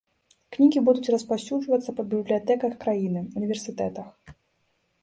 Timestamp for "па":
1.99-2.07